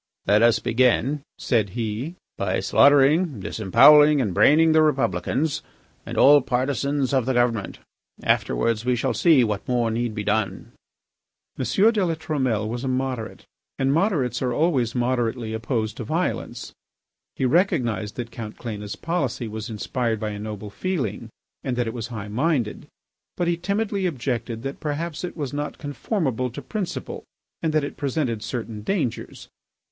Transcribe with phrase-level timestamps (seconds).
[0.25, 5.61] "Let us begin," said he, "by slaughtering, disembowelling, and braining the Republicans
[6.07, 7.77] and all partisans of the government.
[8.23, 10.71] Afterwards we shall see what more need be done."
[11.59, 11.65] M.
[11.91, 13.45] de La Trumelle was a moderate,
[13.77, 16.73] and moderates are always moderately opposed to violence.
[17.35, 21.29] He recognised that Count Cléna's policy was inspired by a noble feeling
[21.63, 22.87] and that it was high minded,
[23.37, 27.23] but he timidly objected that perhaps it was not conformable to principle,
[27.61, 29.47] and that it presented certain dangers.